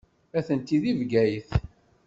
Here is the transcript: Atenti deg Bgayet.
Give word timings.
Atenti 0.37 0.77
deg 0.83 0.95
Bgayet. 0.99 1.49